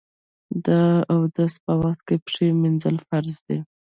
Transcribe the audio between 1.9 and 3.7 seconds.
کې پښې مینځل فرض دي.